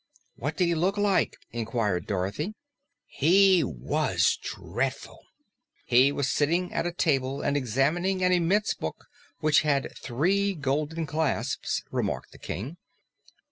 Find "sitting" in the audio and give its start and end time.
6.27-6.73